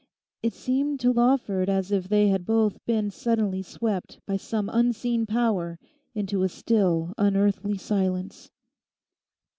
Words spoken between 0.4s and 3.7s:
It seemed to Lawford as if they had both been suddenly